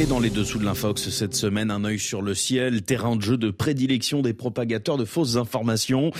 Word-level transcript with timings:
Et 0.00 0.06
dans 0.06 0.20
les 0.20 0.30
dessous 0.30 0.60
de 0.60 0.64
l'infox 0.64 1.08
cette 1.08 1.34
semaine, 1.34 1.72
un 1.72 1.82
œil 1.82 1.98
sur 1.98 2.22
le 2.22 2.32
ciel, 2.32 2.82
terrain 2.82 3.16
de 3.16 3.20
jeu 3.20 3.36
de 3.36 3.50
prédilection 3.50 4.22
des 4.22 4.32
propagateurs 4.32 4.96
de 4.96 5.04
fausses 5.04 5.34
informations. 5.34 6.12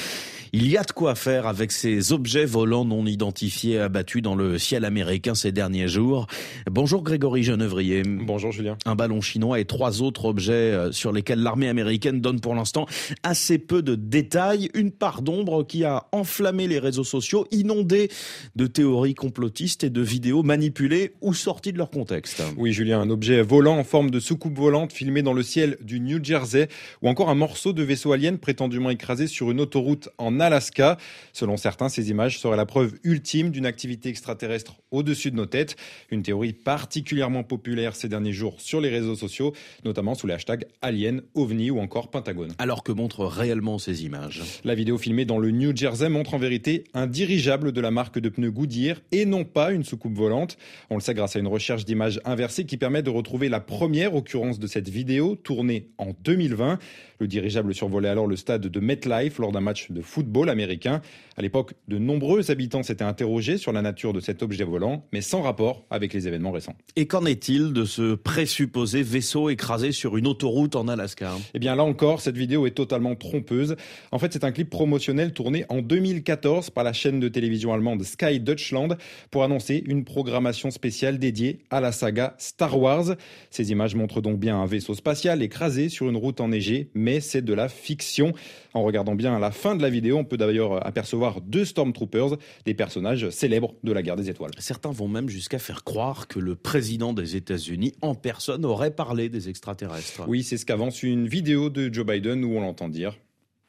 Il 0.52 0.68
y 0.68 0.76
a 0.76 0.82
de 0.82 0.90
quoi 0.90 1.14
faire 1.14 1.46
avec 1.46 1.70
ces 1.70 2.12
objets 2.12 2.46
volants 2.46 2.84
non 2.84 3.06
identifiés 3.06 3.78
abattus 3.78 4.22
dans 4.22 4.34
le 4.34 4.58
ciel 4.58 4.84
américain 4.84 5.36
ces 5.36 5.52
derniers 5.52 5.86
jours. 5.86 6.26
Bonjour 6.68 7.04
Grégory 7.04 7.44
Genevrier. 7.44 8.02
Bonjour 8.02 8.50
Julien. 8.50 8.76
Un 8.84 8.96
ballon 8.96 9.20
chinois 9.20 9.60
et 9.60 9.64
trois 9.64 10.02
autres 10.02 10.24
objets 10.24 10.52
euh, 10.52 10.90
sur 10.90 11.12
lesquels 11.12 11.40
l'armée 11.40 11.68
américaine 11.68 12.20
donne 12.20 12.40
pour 12.40 12.56
l'instant 12.56 12.86
assez 13.22 13.58
peu 13.58 13.82
de 13.82 13.94
détails. 13.94 14.70
Une 14.74 14.90
part 14.90 15.22
d'ombre 15.22 15.64
qui 15.64 15.84
a 15.84 16.06
enflammé 16.10 16.66
les 16.66 16.80
réseaux 16.80 17.04
sociaux, 17.04 17.46
inondé 17.52 18.10
de 18.56 18.66
théories 18.66 19.14
complotistes 19.14 19.84
et 19.84 19.90
de 19.90 20.00
vidéos 20.00 20.42
manipulées 20.42 21.12
ou 21.20 21.34
sorties 21.34 21.72
de 21.72 21.78
leur 21.78 21.90
contexte. 21.90 22.42
Oui 22.56 22.72
Julien, 22.72 23.00
un 23.00 23.10
objet 23.10 23.42
volant 23.42 23.67
en 23.72 23.84
forme 23.84 24.10
de 24.10 24.20
soucoupe 24.20 24.56
volante 24.56 24.92
filmé 24.92 25.22
dans 25.22 25.32
le 25.32 25.42
ciel 25.42 25.76
du 25.80 26.00
New 26.00 26.22
Jersey 26.22 26.68
ou 27.02 27.08
encore 27.08 27.28
un 27.28 27.34
morceau 27.34 27.72
de 27.72 27.82
vaisseau 27.82 28.12
alien 28.12 28.38
prétendument 28.38 28.90
écrasé 28.90 29.26
sur 29.26 29.50
une 29.50 29.60
autoroute 29.60 30.08
en 30.18 30.40
Alaska. 30.40 30.96
Selon 31.32 31.56
certains, 31.56 31.88
ces 31.88 32.10
images 32.10 32.38
seraient 32.38 32.56
la 32.56 32.66
preuve 32.66 32.94
ultime 33.04 33.50
d'une 33.50 33.66
activité 33.66 34.08
extraterrestre 34.08 34.76
au-dessus 34.90 35.30
de 35.30 35.36
nos 35.36 35.46
têtes. 35.46 35.76
Une 36.10 36.22
théorie 36.22 36.52
particulièrement 36.52 37.42
populaire 37.42 37.94
ces 37.94 38.08
derniers 38.08 38.32
jours 38.32 38.60
sur 38.60 38.80
les 38.80 38.88
réseaux 38.88 39.16
sociaux, 39.16 39.52
notamment 39.84 40.14
sous 40.14 40.26
les 40.26 40.34
hashtags 40.34 40.66
Alien, 40.82 41.22
OVNI 41.34 41.70
ou 41.70 41.80
encore 41.80 42.10
Pentagone. 42.10 42.52
Alors 42.58 42.82
que 42.82 42.92
montrent 42.92 43.24
réellement 43.24 43.78
ces 43.78 44.04
images? 44.04 44.42
La 44.64 44.74
vidéo 44.74 44.98
filmée 44.98 45.24
dans 45.24 45.38
le 45.38 45.50
New 45.50 45.76
Jersey 45.76 46.08
montre 46.08 46.34
en 46.34 46.38
vérité 46.38 46.84
un 46.94 47.06
dirigeable 47.06 47.72
de 47.72 47.80
la 47.80 47.90
marque 47.90 48.18
de 48.18 48.28
pneus 48.28 48.50
Goodyear 48.50 48.96
et 49.12 49.24
non 49.24 49.44
pas 49.44 49.72
une 49.72 49.84
soucoupe 49.84 50.14
volante. 50.14 50.56
On 50.90 50.94
le 50.94 51.00
sait 51.00 51.14
grâce 51.14 51.36
à 51.36 51.38
une 51.38 51.48
recherche 51.48 51.84
d'images 51.84 52.20
inversée 52.24 52.64
qui 52.64 52.76
permet 52.76 53.02
de 53.02 53.10
retrouver 53.10 53.48
la 53.48 53.57
première 53.60 54.14
occurrence 54.14 54.58
de 54.58 54.66
cette 54.66 54.88
vidéo 54.88 55.36
tournée 55.36 55.88
en 55.98 56.12
2020. 56.24 56.78
Le 57.20 57.26
dirigeable 57.26 57.74
survolait 57.74 58.08
alors 58.08 58.26
le 58.26 58.36
stade 58.36 58.66
de 58.66 58.80
MetLife 58.80 59.38
lors 59.38 59.50
d'un 59.50 59.60
match 59.60 59.90
de 59.90 60.00
football 60.00 60.50
américain. 60.50 61.00
À 61.36 61.42
l'époque, 61.42 61.74
de 61.88 61.98
nombreux 61.98 62.50
habitants 62.50 62.82
s'étaient 62.82 63.04
interrogés 63.04 63.58
sur 63.58 63.72
la 63.72 63.82
nature 63.82 64.12
de 64.12 64.20
cet 64.20 64.42
objet 64.42 64.64
volant, 64.64 65.04
mais 65.12 65.20
sans 65.20 65.42
rapport 65.42 65.84
avec 65.90 66.12
les 66.12 66.28
événements 66.28 66.52
récents. 66.52 66.76
Et 66.96 67.06
qu'en 67.06 67.26
est-il 67.26 67.72
de 67.72 67.84
ce 67.84 68.14
présupposé 68.14 69.02
vaisseau 69.02 69.50
écrasé 69.50 69.92
sur 69.92 70.16
une 70.16 70.26
autoroute 70.26 70.76
en 70.76 70.86
Alaska? 70.86 71.32
Eh 71.54 71.58
bien 71.58 71.74
là 71.74 71.84
encore, 71.84 72.20
cette 72.20 72.36
vidéo 72.36 72.66
est 72.66 72.72
totalement 72.72 73.14
trompeuse. 73.16 73.76
En 74.12 74.18
fait, 74.18 74.32
c'est 74.32 74.44
un 74.44 74.52
clip 74.52 74.70
promotionnel 74.70 75.32
tourné 75.32 75.64
en 75.68 75.82
2014 75.82 76.70
par 76.70 76.84
la 76.84 76.92
chaîne 76.92 77.20
de 77.20 77.28
télévision 77.28 77.72
allemande 77.72 78.02
Sky 78.04 78.40
Deutschland 78.40 78.96
pour 79.30 79.42
annoncer 79.42 79.82
une 79.86 80.04
programmation 80.04 80.70
spéciale 80.70 81.18
dédiée 81.18 81.60
à 81.70 81.80
la 81.80 81.92
saga 81.92 82.34
Star 82.38 82.78
Wars. 82.78 83.16
Ces 83.50 83.70
images 83.70 83.94
montrent 83.94 84.20
donc 84.20 84.38
bien 84.38 84.58
un 84.60 84.66
vaisseau 84.66 84.94
spatial 84.94 85.42
écrasé 85.42 85.88
sur 85.88 86.08
une 86.08 86.16
route 86.16 86.40
enneigée, 86.40 86.90
mais 86.94 87.20
c'est 87.20 87.42
de 87.42 87.54
la 87.54 87.68
fiction. 87.68 88.32
En 88.74 88.82
regardant 88.82 89.14
bien 89.14 89.34
à 89.34 89.38
la 89.38 89.50
fin 89.50 89.74
de 89.74 89.82
la 89.82 89.90
vidéo, 89.90 90.18
on 90.18 90.24
peut 90.24 90.36
d'ailleurs 90.36 90.86
apercevoir 90.86 91.40
deux 91.40 91.64
Stormtroopers, 91.64 92.36
des 92.64 92.74
personnages 92.74 93.30
célèbres 93.30 93.74
de 93.82 93.92
la 93.92 94.02
guerre 94.02 94.16
des 94.16 94.30
étoiles. 94.30 94.52
Certains 94.58 94.90
vont 94.90 95.08
même 95.08 95.28
jusqu'à 95.28 95.58
faire 95.58 95.84
croire 95.84 96.28
que 96.28 96.38
le 96.38 96.54
président 96.54 97.12
des 97.12 97.36
États-Unis 97.36 97.94
en 98.02 98.14
personne 98.14 98.64
aurait 98.64 98.90
parlé 98.90 99.28
des 99.28 99.48
extraterrestres. 99.48 100.24
Oui, 100.28 100.42
c'est 100.42 100.56
ce 100.56 100.66
qu'avance 100.66 101.02
une 101.02 101.26
vidéo 101.26 101.70
de 101.70 101.92
Joe 101.92 102.06
Biden 102.06 102.44
où 102.44 102.56
on 102.56 102.60
l'entend 102.60 102.88
dire. 102.88 103.18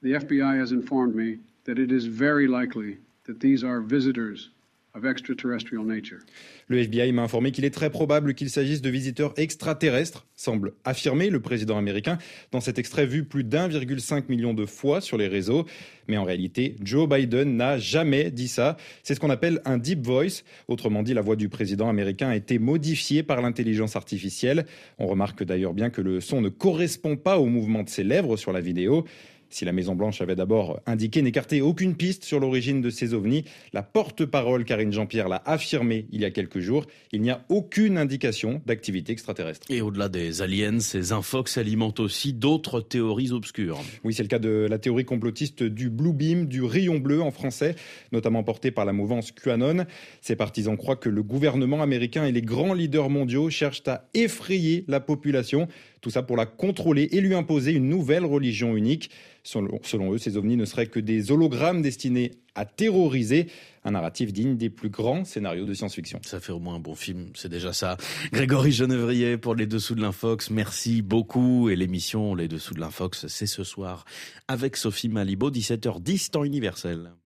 The 0.01 0.13
FBI 0.13 0.59
has 0.61 0.71
informed 0.71 1.15
me 1.15 1.39
that 1.65 1.81
it 1.81 1.91
is 1.91 2.07
very 2.07 2.47
likely 2.47 2.99
that 3.25 3.39
these 3.41 3.63
are 3.63 3.81
visitors 3.81 4.51
le 6.67 6.77
FBI 6.79 7.11
m'a 7.11 7.23
informé 7.23 7.51
qu'il 7.51 7.65
est 7.65 7.69
très 7.69 7.89
probable 7.89 8.33
qu'il 8.33 8.49
s'agisse 8.49 8.81
de 8.81 8.89
visiteurs 8.89 9.33
extraterrestres, 9.37 10.25
semble 10.35 10.73
affirmer 10.83 11.29
le 11.29 11.39
président 11.39 11.77
américain 11.77 12.17
dans 12.51 12.59
cet 12.59 12.79
extrait 12.79 13.05
vu 13.05 13.23
plus 13.23 13.43
d'1,5 13.43 14.23
million 14.29 14.53
de 14.53 14.65
fois 14.65 15.01
sur 15.01 15.17
les 15.17 15.27
réseaux. 15.27 15.65
Mais 16.07 16.17
en 16.17 16.23
réalité, 16.23 16.75
Joe 16.81 17.07
Biden 17.07 17.55
n'a 17.55 17.77
jamais 17.77 18.31
dit 18.31 18.47
ça. 18.47 18.77
C'est 19.03 19.13
ce 19.15 19.19
qu'on 19.19 19.29
appelle 19.29 19.61
un 19.65 19.77
deep 19.77 20.05
voice. 20.05 20.43
Autrement 20.67 21.03
dit, 21.03 21.13
la 21.13 21.21
voix 21.21 21.35
du 21.35 21.49
président 21.49 21.89
américain 21.89 22.29
a 22.29 22.35
été 22.35 22.57
modifiée 22.57 23.21
par 23.21 23.41
l'intelligence 23.41 23.95
artificielle. 23.95 24.65
On 24.97 25.07
remarque 25.07 25.43
d'ailleurs 25.43 25.73
bien 25.73 25.89
que 25.89 26.01
le 26.01 26.19
son 26.19 26.41
ne 26.41 26.49
correspond 26.49 27.15
pas 27.15 27.37
au 27.39 27.45
mouvement 27.45 27.83
de 27.83 27.89
ses 27.89 28.03
lèvres 28.03 28.37
sur 28.37 28.51
la 28.51 28.61
vidéo. 28.61 29.05
Si 29.49 29.65
la 29.65 29.71
Maison-Blanche 29.71 30.21
avait 30.21 30.35
d'abord 30.35 30.79
indiqué 30.85 31.21
n'écarter 31.21 31.61
aucune 31.61 31.95
piste 31.95 32.23
sur 32.23 32.39
l'origine 32.39 32.81
de 32.81 32.89
ces 32.89 33.15
ovnis, 33.15 33.45
la 33.73 33.81
porte-parole 33.81 34.63
Karine 34.63 34.93
Jean-Pierre 34.93 35.27
l'a 35.27 35.41
affirmé 35.45 36.05
il 36.11 36.21
y 36.21 36.25
a 36.25 36.31
quelques 36.31 36.59
jours. 36.59 36.85
Il 37.11 37.21
n'y 37.21 37.31
a 37.31 37.43
aucune 37.49 37.97
indication 37.97 38.61
d'activité 38.67 39.11
extraterrestre. 39.11 39.65
Et 39.69 39.81
au-delà 39.81 40.07
des 40.07 40.43
aliens, 40.43 40.79
ces 40.79 41.13
infox 41.13 41.57
alimentent 41.57 41.99
aussi 41.99 42.33
d'autres 42.33 42.79
théories 42.79 43.31
obscures. 43.31 43.79
Oui, 44.03 44.13
c'est 44.13 44.23
le 44.23 44.29
cas 44.29 44.39
de 44.39 44.67
la 44.69 44.77
théorie 44.77 45.05
complotiste 45.05 45.63
du 45.63 45.89
Blue 45.89 46.13
Beam, 46.13 46.45
du 46.45 46.63
rayon 46.63 46.99
bleu 46.99 47.21
en 47.21 47.31
français, 47.31 47.75
notamment 48.11 48.43
portée 48.43 48.69
par 48.69 48.85
la 48.85 48.93
mouvance 48.93 49.31
QAnon. 49.31 49.85
Ses 50.21 50.35
partisans 50.35 50.77
croient 50.77 50.95
que 50.95 51.09
le 51.09 51.23
gouvernement 51.23 51.81
américain 51.81 52.25
et 52.25 52.31
les 52.31 52.43
grands 52.43 52.73
leaders 52.73 53.09
mondiaux 53.09 53.49
cherchent 53.49 53.87
à 53.87 54.07
effrayer 54.13 54.85
la 54.87 54.99
population. 54.99 55.67
Tout 56.01 56.09
ça 56.09 56.23
pour 56.23 56.37
la 56.37 56.45
contrôler 56.45 57.09
et 57.11 57.21
lui 57.21 57.33
imposer 57.33 57.73
une 57.73 57.89
nouvelle 57.89 58.25
religion 58.25 58.75
unique. 58.75 59.09
Selon, 59.43 60.13
eux, 60.13 60.17
ces 60.17 60.37
ovnis 60.37 60.57
ne 60.57 60.65
seraient 60.65 60.87
que 60.87 60.99
des 60.99 61.31
hologrammes 61.31 61.81
destinés 61.81 62.31
à 62.55 62.65
terroriser. 62.65 63.47
Un 63.83 63.91
narratif 63.91 64.33
digne 64.33 64.57
des 64.57 64.69
plus 64.69 64.89
grands 64.89 65.23
scénarios 65.23 65.65
de 65.65 65.73
science-fiction. 65.73 66.19
Ça 66.23 66.39
fait 66.39 66.51
au 66.51 66.59
moins 66.59 66.75
un 66.75 66.79
bon 66.79 66.95
film, 66.95 67.29
c'est 67.33 67.49
déjà 67.49 67.73
ça. 67.73 67.97
Grégory 68.31 68.71
Genevrier 68.71 69.37
pour 69.37 69.55
Les 69.55 69.65
Dessous 69.65 69.95
de 69.95 70.01
l'Infox, 70.01 70.49
merci 70.49 71.01
beaucoup. 71.01 71.69
Et 71.69 71.75
l'émission 71.75 72.35
Les 72.35 72.47
Dessous 72.47 72.73
de 72.73 72.79
l'Infox, 72.79 73.27
c'est 73.27 73.47
ce 73.47 73.63
soir 73.63 74.05
avec 74.47 74.75
Sophie 74.75 75.09
Malibaud, 75.09 75.51
17h10, 75.51 76.31
temps 76.31 76.43
universel. 76.43 77.11